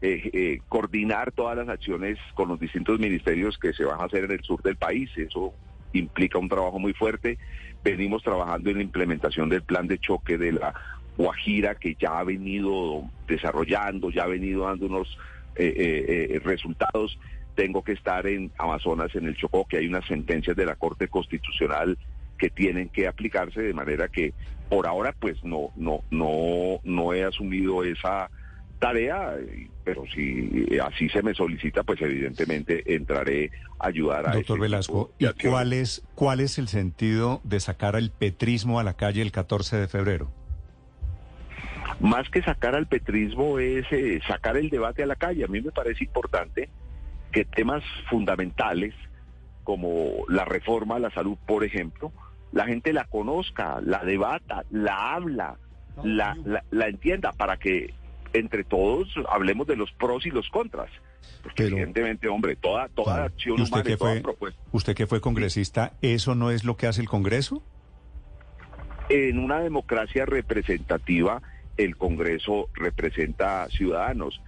eh, 0.00 0.30
eh, 0.32 0.58
coordinar 0.68 1.32
todas 1.32 1.56
las 1.56 1.68
acciones 1.68 2.18
con 2.34 2.48
los 2.48 2.58
distintos 2.58 2.98
ministerios 2.98 3.58
que 3.58 3.72
se 3.72 3.84
van 3.84 4.00
a 4.00 4.04
hacer 4.04 4.24
en 4.24 4.32
el 4.32 4.42
sur 4.42 4.62
del 4.62 4.76
país. 4.76 5.10
Eso 5.16 5.52
implica 5.92 6.38
un 6.38 6.48
trabajo 6.48 6.78
muy 6.78 6.94
fuerte. 6.94 7.38
Venimos 7.84 8.22
trabajando 8.22 8.70
en 8.70 8.76
la 8.78 8.82
implementación 8.82 9.48
del 9.48 9.62
plan 9.62 9.86
de 9.86 9.98
choque 9.98 10.38
de 10.38 10.52
la 10.52 10.74
Guajira, 11.16 11.74
que 11.74 11.96
ya 11.98 12.18
ha 12.18 12.24
venido 12.24 13.04
desarrollando, 13.26 14.10
ya 14.10 14.24
ha 14.24 14.28
venido 14.28 14.64
dando 14.64 14.86
unos 14.86 15.18
eh, 15.56 16.40
resultados 16.44 17.18
tengo 17.58 17.82
que 17.82 17.90
estar 17.90 18.24
en 18.28 18.52
Amazonas, 18.56 19.12
en 19.16 19.26
el 19.26 19.36
Chocó, 19.36 19.66
que 19.66 19.78
hay 19.78 19.88
unas 19.88 20.06
sentencias 20.06 20.56
de 20.56 20.64
la 20.64 20.76
Corte 20.76 21.08
Constitucional 21.08 21.98
que 22.38 22.50
tienen 22.50 22.88
que 22.88 23.08
aplicarse 23.08 23.60
de 23.60 23.74
manera 23.74 24.06
que 24.06 24.32
por 24.68 24.86
ahora 24.86 25.12
pues 25.18 25.42
no 25.42 25.72
no 25.74 26.04
no 26.12 26.78
no 26.84 27.12
he 27.12 27.24
asumido 27.24 27.82
esa 27.82 28.30
tarea, 28.78 29.34
pero 29.82 30.04
si 30.14 30.68
así 30.80 31.08
se 31.08 31.20
me 31.24 31.34
solicita, 31.34 31.82
pues 31.82 32.00
evidentemente 32.00 32.94
entraré 32.94 33.50
a 33.80 33.88
ayudar 33.88 34.28
a 34.28 34.34
Doctor 34.34 34.60
Velasco, 34.60 35.10
¿y 35.18 35.26
cuál 35.48 35.72
es 35.72 36.04
cuál 36.14 36.38
es 36.38 36.58
el 36.58 36.68
sentido 36.68 37.40
de 37.42 37.58
sacar 37.58 37.96
al 37.96 38.12
petrismo 38.12 38.78
a 38.78 38.84
la 38.84 38.94
calle 38.94 39.20
el 39.20 39.32
14 39.32 39.78
de 39.78 39.88
febrero? 39.88 40.30
Más 41.98 42.30
que 42.30 42.40
sacar 42.40 42.76
al 42.76 42.86
petrismo 42.86 43.58
es 43.58 43.84
eh, 43.90 44.20
sacar 44.28 44.56
el 44.56 44.70
debate 44.70 45.02
a 45.02 45.06
la 45.06 45.16
calle. 45.16 45.42
A 45.42 45.48
mí 45.48 45.60
me 45.60 45.72
parece 45.72 46.04
importante 46.04 46.68
que 47.32 47.44
temas 47.44 47.82
fundamentales 48.08 48.94
como 49.64 50.24
la 50.28 50.44
reforma 50.44 50.96
a 50.96 50.98
la 50.98 51.10
salud, 51.10 51.36
por 51.46 51.62
ejemplo, 51.62 52.12
la 52.52 52.64
gente 52.64 52.92
la 52.92 53.04
conozca, 53.04 53.80
la 53.82 54.02
debata, 54.04 54.64
la 54.70 55.14
habla, 55.14 55.58
la, 56.02 56.36
la, 56.70 56.88
entienda 56.88 57.32
para 57.32 57.58
que 57.58 57.92
entre 58.32 58.64
todos 58.64 59.08
hablemos 59.28 59.66
de 59.66 59.76
los 59.76 59.92
pros 59.92 60.24
y 60.26 60.30
los 60.30 60.48
contras. 60.48 60.90
Porque 61.42 61.64
evidentemente, 61.64 62.28
hombre, 62.28 62.56
toda, 62.56 62.88
toda 62.88 63.24
acción 63.24 63.60
usted 63.60 63.80
humana, 63.80 63.90
que 63.90 63.96
fue, 63.96 64.52
Usted 64.72 64.94
que 64.94 65.06
fue 65.06 65.20
congresista, 65.20 65.92
¿eso 66.00 66.34
no 66.34 66.50
es 66.50 66.64
lo 66.64 66.76
que 66.76 66.86
hace 66.86 67.00
el 67.00 67.08
Congreso? 67.08 67.62
En 69.08 69.38
una 69.38 69.60
democracia 69.60 70.26
representativa, 70.26 71.42
el 71.76 71.96
Congreso 71.96 72.68
representa 72.74 73.68
ciudadanos. 73.68 74.40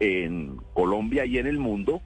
En 0.00 0.56
Colombia 0.74 1.24
y 1.24 1.38
en 1.38 1.46
el 1.46 1.58
mundo, 1.58 2.02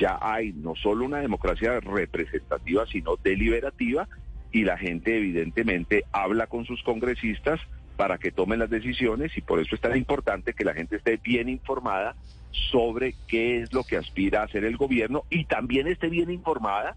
ya 0.00 0.18
hay 0.20 0.52
no 0.54 0.74
solo 0.74 1.04
una 1.04 1.18
democracia 1.18 1.78
representativa, 1.78 2.86
sino 2.86 3.16
deliberativa, 3.22 4.08
y 4.50 4.64
la 4.64 4.76
gente 4.76 5.16
evidentemente 5.16 6.04
habla 6.10 6.46
con 6.46 6.64
sus 6.64 6.82
congresistas 6.82 7.60
para 7.96 8.18
que 8.18 8.32
tomen 8.32 8.58
las 8.58 8.70
decisiones 8.70 9.36
y 9.36 9.42
por 9.42 9.60
eso 9.60 9.74
es 9.74 9.80
tan 9.80 9.96
importante 9.96 10.54
que 10.54 10.64
la 10.64 10.74
gente 10.74 10.96
esté 10.96 11.20
bien 11.22 11.48
informada 11.48 12.16
sobre 12.50 13.14
qué 13.28 13.60
es 13.60 13.72
lo 13.72 13.84
que 13.84 13.98
aspira 13.98 14.40
a 14.40 14.44
hacer 14.44 14.64
el 14.64 14.76
gobierno 14.76 15.24
y 15.30 15.44
también 15.44 15.86
esté 15.86 16.08
bien 16.08 16.30
informada 16.30 16.96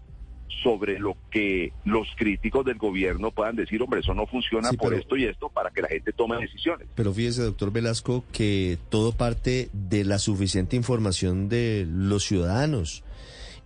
sobre 0.62 0.98
lo 0.98 1.16
que 1.30 1.72
los 1.84 2.08
críticos 2.16 2.64
del 2.64 2.78
gobierno 2.78 3.30
puedan 3.30 3.56
decir, 3.56 3.82
hombre, 3.82 4.00
eso 4.00 4.14
no 4.14 4.26
funciona 4.26 4.70
por 4.72 4.94
esto 4.94 5.16
y 5.16 5.24
esto, 5.24 5.48
para 5.48 5.70
que 5.70 5.82
la 5.82 5.88
gente 5.88 6.12
tome 6.12 6.38
decisiones. 6.38 6.88
Pero 6.94 7.12
fíjese, 7.12 7.42
doctor 7.42 7.72
Velasco, 7.72 8.24
que 8.32 8.78
todo 8.88 9.12
parte 9.12 9.68
de 9.72 10.04
la 10.04 10.18
suficiente 10.18 10.76
información 10.76 11.48
de 11.48 11.86
los 11.88 12.24
ciudadanos. 12.24 13.04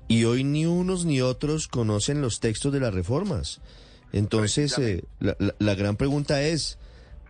Y 0.08 0.24
hoy 0.24 0.42
ni 0.42 0.66
unos 0.66 1.04
ni 1.04 1.20
otros 1.20 1.68
conocen 1.68 2.22
los 2.22 2.40
textos 2.40 2.72
de 2.72 2.80
las 2.80 2.94
reformas. 2.94 3.60
Entonces, 4.12 4.78
eh, 4.78 5.04
la, 5.20 5.36
la 5.58 5.74
gran 5.74 5.96
pregunta 5.96 6.42
es, 6.42 6.78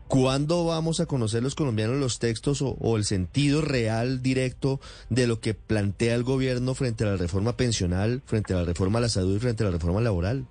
¿Cuándo 0.09 0.65
vamos 0.65 1.01
a 1.01 1.07
conocer 1.07 1.43
los 1.43 1.55
colombianos 1.55 1.97
los 1.97 2.19
textos 2.19 2.63
o, 2.63 2.97
el 2.97 3.05
sentido 3.05 3.61
real, 3.61 4.23
directo 4.23 4.81
de 5.11 5.27
lo 5.27 5.39
que 5.39 5.53
plantea 5.53 6.15
el 6.15 6.25
gobierno 6.25 6.75
frente 6.75 7.05
a 7.05 7.09
la 7.09 7.17
reforma 7.19 7.59
pensional, 7.59 8.23
frente 8.25 8.55
a 8.55 8.57
la 8.57 8.65
reforma 8.65 9.01
a 9.01 9.03
la 9.03 9.11
salud 9.11 9.37
y 9.37 9.39
frente 9.39 9.65
a 9.65 9.67
la 9.67 9.73
reforma 9.73 10.01
laboral? 10.01 10.47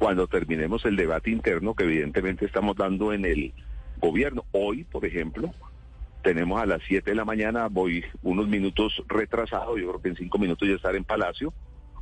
Cuando 0.00 0.26
terminemos 0.26 0.84
el 0.84 0.96
debate 0.96 1.30
interno 1.30 1.74
que 1.74 1.84
evidentemente 1.84 2.44
estamos 2.44 2.74
dando 2.74 3.12
en 3.12 3.24
el 3.24 3.52
gobierno. 4.00 4.44
Hoy, 4.50 4.82
por 4.82 5.06
ejemplo, 5.06 5.52
tenemos 6.24 6.60
a 6.60 6.66
las 6.66 6.80
7 6.88 7.08
de 7.08 7.16
la 7.16 7.24
mañana, 7.24 7.68
voy 7.68 8.04
unos 8.24 8.48
minutos 8.48 9.00
retrasado, 9.06 9.78
yo 9.78 9.90
creo 9.90 10.02
que 10.02 10.08
en 10.08 10.16
cinco 10.16 10.38
minutos 10.38 10.68
ya 10.68 10.74
estaré 10.74 10.98
en 10.98 11.04
Palacio, 11.04 11.54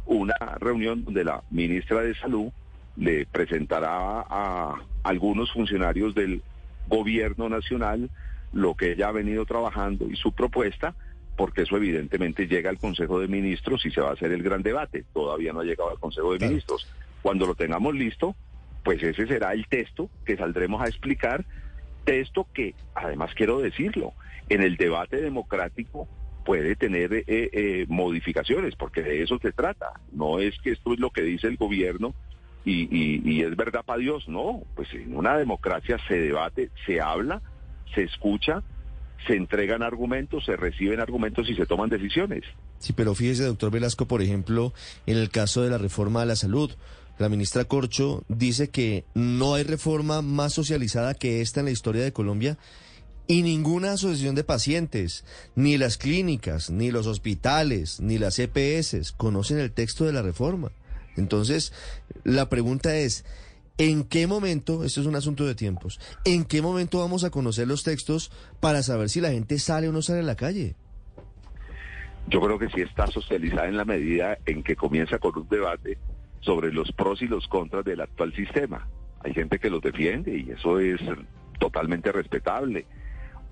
una 0.06 0.34
reunión 0.58 1.04
donde 1.04 1.24
la 1.24 1.42
ministra 1.50 2.00
de 2.00 2.14
Salud 2.14 2.50
le 2.96 3.26
presentará 3.26 4.24
a 4.28 4.76
algunos 5.02 5.52
funcionarios 5.52 6.14
del 6.14 6.42
gobierno 6.90 7.48
nacional 7.48 8.10
lo 8.52 8.74
que 8.74 8.92
ella 8.92 9.08
ha 9.08 9.12
venido 9.12 9.46
trabajando 9.46 10.10
y 10.10 10.16
su 10.16 10.32
propuesta, 10.32 10.94
porque 11.36 11.62
eso 11.62 11.76
evidentemente 11.76 12.46
llega 12.46 12.68
al 12.68 12.78
Consejo 12.78 13.18
de 13.18 13.28
Ministros 13.28 13.86
y 13.86 13.90
se 13.90 14.02
va 14.02 14.10
a 14.10 14.12
hacer 14.12 14.32
el 14.32 14.42
gran 14.42 14.62
debate. 14.62 15.04
Todavía 15.14 15.54
no 15.54 15.60
ha 15.60 15.64
llegado 15.64 15.90
al 15.90 15.98
Consejo 15.98 16.34
de 16.34 16.46
Ministros. 16.46 16.86
Cuando 17.22 17.46
lo 17.46 17.54
tengamos 17.54 17.94
listo, 17.94 18.36
pues 18.84 19.02
ese 19.02 19.26
será 19.26 19.52
el 19.52 19.66
texto 19.66 20.10
que 20.26 20.36
saldremos 20.36 20.82
a 20.82 20.88
explicar, 20.88 21.46
texto 22.04 22.46
que, 22.52 22.74
además 22.94 23.30
quiero 23.34 23.60
decirlo, 23.60 24.12
en 24.48 24.62
el 24.62 24.76
debate 24.76 25.20
democrático 25.20 26.08
puede 26.44 26.74
tener 26.74 27.12
eh, 27.12 27.24
eh, 27.26 27.86
modificaciones, 27.88 28.74
porque 28.74 29.02
de 29.02 29.22
eso 29.22 29.38
se 29.38 29.52
trata. 29.52 29.92
No 30.12 30.40
es 30.40 30.58
que 30.60 30.72
esto 30.72 30.92
es 30.92 30.98
lo 30.98 31.10
que 31.10 31.22
dice 31.22 31.46
el 31.46 31.56
gobierno 31.56 32.14
y, 32.64 33.42
es 33.42 33.56
verdad 33.56 33.84
para 33.84 33.98
Dios, 33.98 34.28
no, 34.28 34.62
pues 34.74 34.92
en 34.92 35.16
una 35.16 35.36
democracia 35.36 35.98
se 36.06 36.14
debate, 36.14 36.70
se 36.86 37.00
habla, 37.00 37.42
se 37.94 38.02
escucha, 38.02 38.62
se 39.26 39.36
entregan 39.36 39.82
argumentos, 39.82 40.44
se 40.44 40.56
reciben 40.56 41.00
argumentos 41.00 41.48
y 41.48 41.54
se 41.54 41.66
toman 41.66 41.90
decisiones. 41.90 42.44
Sí, 42.78 42.92
pero 42.92 43.14
fíjese, 43.14 43.44
doctor 43.44 43.70
Velasco, 43.70 44.06
por 44.06 44.22
ejemplo, 44.22 44.72
en 45.06 45.16
el 45.16 45.30
caso 45.30 45.62
de 45.62 45.70
la 45.70 45.78
reforma 45.78 46.22
a 46.22 46.26
la 46.26 46.36
salud, 46.36 46.70
la 47.18 47.28
ministra 47.28 47.64
Corcho 47.64 48.24
dice 48.28 48.70
que 48.70 49.04
no 49.14 49.54
hay 49.54 49.64
reforma 49.64 50.22
más 50.22 50.54
socializada 50.54 51.14
que 51.14 51.42
esta 51.42 51.60
en 51.60 51.66
la 51.66 51.72
historia 51.72 52.02
de 52.02 52.12
Colombia 52.12 52.56
y 53.26 53.42
ninguna 53.42 53.92
asociación 53.92 54.34
de 54.34 54.42
pacientes, 54.42 55.24
ni 55.54 55.78
las 55.78 55.98
clínicas, 55.98 56.70
ni 56.70 56.90
los 56.90 57.06
hospitales, 57.06 58.00
ni 58.00 58.18
las 58.18 58.38
EPS 58.38 59.12
conocen 59.12 59.58
el 59.58 59.70
texto 59.70 60.04
de 60.04 60.12
la 60.12 60.22
reforma. 60.22 60.72
Entonces, 61.20 61.72
la 62.24 62.48
pregunta 62.48 62.96
es, 62.96 63.24
¿en 63.78 64.04
qué 64.04 64.26
momento, 64.26 64.82
esto 64.84 65.00
es 65.00 65.06
un 65.06 65.14
asunto 65.14 65.46
de 65.46 65.54
tiempos, 65.54 66.00
¿en 66.24 66.44
qué 66.44 66.60
momento 66.62 66.98
vamos 66.98 67.22
a 67.22 67.30
conocer 67.30 67.68
los 67.68 67.84
textos 67.84 68.32
para 68.58 68.82
saber 68.82 69.08
si 69.08 69.20
la 69.20 69.30
gente 69.30 69.58
sale 69.58 69.88
o 69.88 69.92
no 69.92 70.02
sale 70.02 70.20
a 70.20 70.24
la 70.24 70.34
calle? 70.34 70.74
Yo 72.28 72.40
creo 72.40 72.58
que 72.58 72.68
sí 72.68 72.80
está 72.80 73.06
socializada 73.06 73.68
en 73.68 73.76
la 73.76 73.84
medida 73.84 74.38
en 74.46 74.62
que 74.62 74.76
comienza 74.76 75.18
con 75.18 75.36
un 75.36 75.48
debate 75.48 75.98
sobre 76.40 76.72
los 76.72 76.90
pros 76.92 77.22
y 77.22 77.26
los 77.26 77.46
contras 77.48 77.84
del 77.84 78.00
actual 78.00 78.34
sistema. 78.34 78.88
Hay 79.22 79.34
gente 79.34 79.58
que 79.58 79.70
los 79.70 79.82
defiende 79.82 80.36
y 80.36 80.50
eso 80.50 80.78
es 80.78 81.00
totalmente 81.58 82.12
respetable. 82.12 82.86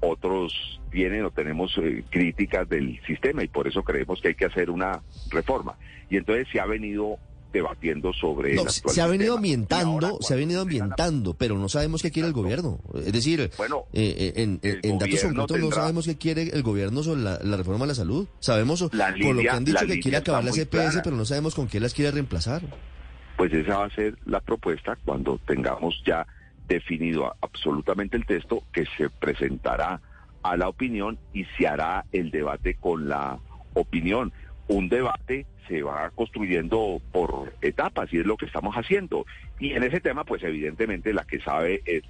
Otros 0.01 0.81
tienen 0.91 1.25
o 1.25 1.31
tenemos 1.31 1.77
eh, 1.79 2.05
críticas 2.09 2.69
del 2.69 3.01
sistema 3.07 3.43
y 3.43 3.49
por 3.49 3.67
eso 3.67 3.83
creemos 3.83 4.21
que 4.21 4.29
hay 4.29 4.35
que 4.35 4.47
hacer 4.47 4.71
una 4.71 5.03
reforma. 5.31 5.77
Y 6.09 6.17
entonces 6.17 6.47
se 6.53 6.61
ha 6.61 6.67
venido 6.67 7.19
debatiendo 7.53 8.13
sobre 8.13 8.57
se 8.69 9.01
ha 9.01 9.07
venido 9.07 9.37
ambientando 9.37 10.19
se 10.21 10.35
ha 10.35 10.37
venido 10.37 10.63
ambientando 10.63 11.35
pero 11.35 11.57
no 11.59 11.69
sabemos 11.69 12.03
qué 12.03 12.11
quiere 12.11 12.29
el 12.29 12.35
gobierno. 12.35 12.81
Es 12.95 13.13
decir 13.13 13.51
bueno 13.57 13.85
eh, 13.93 14.33
eh, 14.37 14.81
en, 14.83 14.99
datos 14.99 15.23
concretos 15.23 15.59
no 15.61 15.71
sabemos 15.71 16.07
qué 16.07 16.17
quiere 16.17 16.43
el 16.43 16.63
gobierno 16.63 17.03
sobre 17.03 17.23
la, 17.23 17.57
reforma 17.57 17.85
de 17.85 17.89
la 17.89 17.95
salud. 17.95 18.29
Sabemos 18.41 18.83
por 18.83 19.35
lo 19.35 19.41
que 19.43 19.51
han 19.51 19.65
dicho 19.65 19.87
que 19.87 20.01
quiere 20.01 20.19
acabar 20.19 20.45
las 20.45 20.59
EPS 20.59 21.01
pero 21.03 21.17
no 21.17 21.25
sabemos 21.25 21.55
con 21.55 21.69
qué 21.69 21.81
las 21.81 21.95
quiere 21.95 22.11
reemplazar. 22.11 22.63
Pues 23.37 23.53
esa 23.53 23.79
va 23.79 23.85
a 23.87 23.91
ser 23.91 24.17
la 24.27 24.41
propuesta 24.41 24.99
cuando 25.05 25.39
tengamos 25.47 26.03
ya 26.05 26.27
definido 26.67 27.35
absolutamente 27.41 28.17
el 28.17 28.27
texto 28.27 28.63
que 28.73 28.85
se 28.97 29.09
presentará 29.09 30.01
a 30.43 30.57
la 30.57 30.69
opinión 30.69 31.19
y 31.33 31.45
se 31.57 31.67
hará 31.67 32.05
el 32.13 32.31
debate 32.31 32.75
con 32.75 33.09
la 33.09 33.39
opinión. 33.75 34.33
Un 34.69 34.89
debate 34.89 35.47
se 35.69 35.83
va 35.83 36.11
construyendo 36.15 37.01
por 37.13 37.53
etapas 37.63 38.13
y 38.13 38.19
es 38.19 38.27
lo 38.27 38.37
que 38.37 38.47
estamos 38.47 38.75
haciendo. 38.75 39.27
Y 39.61 39.73
en 39.73 39.85
ese 39.85 40.01
tema, 40.01 40.25
pues 40.25 40.43
evidentemente 40.43 41.13
la 41.13 41.25
que 41.25 41.41
sabe 41.41 41.83
es 41.85 42.03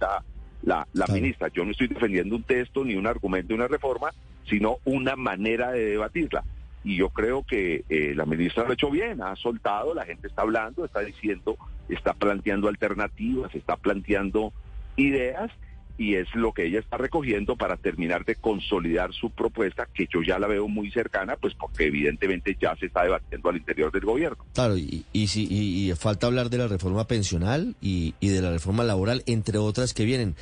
la, 0.62 0.86
la, 0.92 1.06
ministra. 1.12 1.48
Yo 1.48 1.64
no 1.64 1.72
estoy 1.72 1.88
defendiendo 1.88 2.36
un 2.36 2.44
texto 2.44 2.84
ni 2.84 2.94
un 2.94 3.06
argumento 3.06 3.48
de 3.48 3.54
una 3.54 3.68
reforma, 3.68 4.10
sino 4.48 4.78
una 4.84 5.16
manera 5.16 5.72
de 5.72 5.84
debatirla. 5.84 6.44
Y 6.84 6.96
yo 6.96 7.10
creo 7.10 7.42
que 7.42 7.84
eh, 7.88 8.14
la 8.14 8.24
ministra 8.24 8.64
lo 8.64 8.70
ha 8.70 8.74
hecho 8.74 8.90
bien, 8.90 9.20
ha 9.20 9.34
soltado, 9.36 9.94
la 9.94 10.06
gente 10.06 10.28
está 10.28 10.42
hablando, 10.42 10.84
está 10.84 11.00
diciendo, 11.00 11.56
está 11.88 12.14
planteando 12.14 12.68
alternativas, 12.68 13.54
está 13.54 13.76
planteando 13.76 14.52
ideas 14.96 15.50
y 15.98 16.14
es 16.14 16.32
lo 16.34 16.52
que 16.52 16.66
ella 16.66 16.78
está 16.78 16.96
recogiendo 16.96 17.56
para 17.56 17.76
terminar 17.76 18.24
de 18.24 18.36
consolidar 18.36 19.12
su 19.12 19.30
propuesta, 19.30 19.88
que 19.92 20.06
yo 20.10 20.22
ya 20.22 20.38
la 20.38 20.46
veo 20.46 20.68
muy 20.68 20.92
cercana, 20.92 21.36
pues 21.36 21.54
porque 21.54 21.86
evidentemente 21.86 22.56
ya 22.58 22.76
se 22.76 22.86
está 22.86 23.02
debatiendo 23.02 23.50
al 23.50 23.56
interior 23.56 23.90
del 23.90 24.02
gobierno. 24.02 24.46
Claro, 24.54 24.78
y, 24.78 25.04
y, 25.12 25.26
y, 25.34 25.92
falta 25.96 26.28
hablar 26.28 26.50
de 26.50 26.58
la 26.58 26.68
reforma 26.68 27.08
pensional 27.08 27.74
y, 27.80 28.14
y 28.20 28.28
de 28.28 28.40
la 28.40 28.52
reforma 28.52 28.84
laboral, 28.84 29.24
entre 29.26 29.58
otras 29.58 29.92
que 29.92 30.04
vienen. 30.04 30.36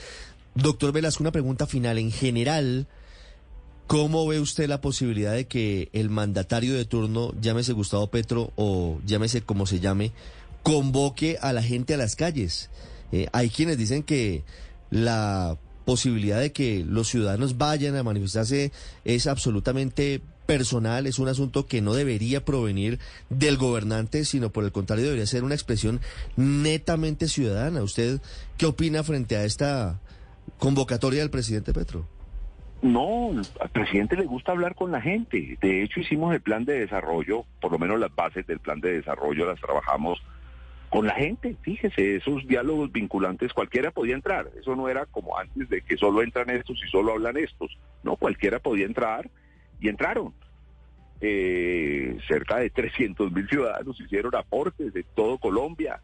Doctor 0.54 0.92
Velasco, 0.92 1.22
una 1.22 1.32
pregunta 1.32 1.66
final. 1.66 1.96
En 1.96 2.12
general, 2.12 2.86
¿cómo 3.86 4.26
ve 4.26 4.40
usted 4.40 4.68
la 4.68 4.82
posibilidad 4.82 5.32
de 5.32 5.46
que 5.46 5.88
el 5.94 6.10
mandatario 6.10 6.74
de 6.74 6.84
turno, 6.84 7.32
llámese 7.40 7.72
Gustavo 7.72 8.08
Petro 8.08 8.52
o 8.56 9.00
llámese 9.06 9.40
como 9.40 9.64
se 9.64 9.80
llame, 9.80 10.12
convoque 10.62 11.38
a 11.40 11.54
la 11.54 11.62
gente 11.62 11.94
a 11.94 11.96
las 11.96 12.14
calles? 12.14 12.68
Eh, 13.12 13.28
hay 13.32 13.48
quienes 13.48 13.78
dicen 13.78 14.02
que 14.02 14.44
la 14.90 15.58
posibilidad 15.84 16.40
de 16.40 16.52
que 16.52 16.84
los 16.86 17.08
ciudadanos 17.08 17.58
vayan 17.58 17.96
a 17.96 18.02
manifestarse 18.02 18.72
es 19.04 19.26
absolutamente 19.26 20.20
personal, 20.46 21.06
es 21.06 21.18
un 21.18 21.28
asunto 21.28 21.66
que 21.66 21.80
no 21.80 21.94
debería 21.94 22.44
provenir 22.44 22.98
del 23.28 23.56
gobernante, 23.56 24.24
sino 24.24 24.50
por 24.50 24.64
el 24.64 24.72
contrario 24.72 25.04
debería 25.04 25.26
ser 25.26 25.44
una 25.44 25.54
expresión 25.54 26.00
netamente 26.36 27.28
ciudadana. 27.28 27.82
¿Usted 27.82 28.20
qué 28.56 28.66
opina 28.66 29.02
frente 29.02 29.36
a 29.36 29.44
esta 29.44 30.00
convocatoria 30.58 31.20
del 31.20 31.30
presidente 31.30 31.72
Petro? 31.72 32.06
No, 32.82 33.30
al 33.60 33.68
presidente 33.70 34.16
le 34.16 34.26
gusta 34.26 34.52
hablar 34.52 34.74
con 34.74 34.92
la 34.92 35.00
gente. 35.00 35.58
De 35.60 35.82
hecho, 35.82 36.00
hicimos 36.00 36.34
el 36.34 36.40
plan 36.40 36.64
de 36.64 36.80
desarrollo, 36.80 37.44
por 37.60 37.72
lo 37.72 37.78
menos 37.78 37.98
las 37.98 38.14
bases 38.14 38.46
del 38.46 38.60
plan 38.60 38.80
de 38.80 38.92
desarrollo 38.92 39.46
las 39.46 39.60
trabajamos 39.60 40.20
con 40.96 41.06
la 41.06 41.14
gente. 41.14 41.54
Fíjese, 41.60 42.16
esos 42.16 42.46
diálogos 42.46 42.90
vinculantes, 42.90 43.52
cualquiera 43.52 43.90
podía 43.90 44.14
entrar. 44.14 44.48
Eso 44.58 44.74
no 44.74 44.88
era 44.88 45.04
como 45.04 45.36
antes 45.36 45.68
de 45.68 45.82
que 45.82 45.98
solo 45.98 46.22
entran 46.22 46.48
estos 46.48 46.82
y 46.82 46.88
solo 46.88 47.12
hablan 47.12 47.36
estos. 47.36 47.78
No, 48.02 48.16
cualquiera 48.16 48.60
podía 48.60 48.86
entrar 48.86 49.28
y 49.78 49.90
entraron. 49.90 50.32
Eh, 51.20 52.16
cerca 52.26 52.56
de 52.56 52.70
300 52.70 53.30
mil 53.30 53.46
ciudadanos 53.46 54.00
hicieron 54.00 54.34
aportes 54.34 54.94
de 54.94 55.02
todo 55.02 55.36
Colombia. 55.36 56.00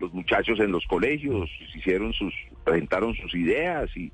Los 0.00 0.12
muchachos 0.12 0.58
en 0.58 0.72
los 0.72 0.84
colegios 0.86 1.48
hicieron 1.76 2.12
sus, 2.12 2.34
presentaron 2.64 3.14
sus 3.14 3.36
ideas 3.36 3.88
y, 3.96 4.10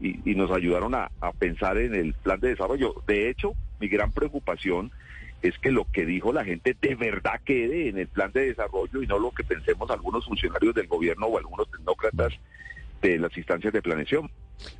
y, 0.00 0.34
nos 0.34 0.50
ayudaron 0.50 0.94
a, 0.94 1.10
a 1.22 1.32
pensar 1.32 1.78
en 1.78 1.94
el 1.94 2.12
plan 2.12 2.38
de 2.40 2.48
desarrollo. 2.48 3.02
De 3.06 3.30
hecho, 3.30 3.54
mi 3.80 3.88
gran 3.88 4.12
preocupación 4.12 4.92
es 5.42 5.58
que 5.58 5.70
lo 5.70 5.86
que 5.92 6.06
dijo 6.06 6.32
la 6.32 6.44
gente 6.44 6.76
de 6.80 6.94
verdad 6.94 7.40
quede 7.44 7.88
en 7.88 7.98
el 7.98 8.08
plan 8.08 8.32
de 8.32 8.46
desarrollo 8.46 9.02
y 9.02 9.06
no 9.06 9.18
lo 9.18 9.30
que 9.32 9.44
pensemos 9.44 9.90
algunos 9.90 10.24
funcionarios 10.24 10.74
del 10.74 10.86
gobierno 10.86 11.26
o 11.26 11.38
algunos 11.38 11.70
tecnócratas 11.70 12.32
de 13.02 13.18
las 13.18 13.36
instancias 13.36 13.72
de 13.72 13.82
planeación. 13.82 14.30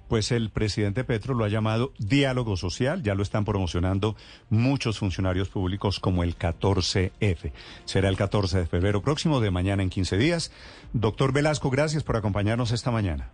Pues 0.09 0.31
el 0.31 0.51
presidente 0.51 1.05
Petro 1.05 1.35
lo 1.35 1.45
ha 1.45 1.49
llamado 1.49 1.93
diálogo 1.99 2.57
social, 2.57 3.03
ya 3.03 3.15
lo 3.15 3.23
están 3.23 3.45
promocionando 3.45 4.15
muchos 4.49 4.99
funcionarios 4.99 5.49
públicos 5.49 5.99
como 5.99 6.23
el 6.23 6.39
14F. 6.39 7.53
Será 7.85 8.09
el 8.09 8.17
14 8.17 8.59
de 8.59 8.67
febrero 8.67 9.03
próximo, 9.03 9.41
de 9.41 9.51
mañana 9.51 9.83
en 9.83 9.91
15 9.91 10.19
días. 10.19 10.53
Doctor 10.93 11.33
Velasco, 11.33 11.71
gracias 11.71 12.05
por 12.05 12.17
acompañarnos 12.17 12.73
esta 12.73 12.91
mañana. 12.91 13.31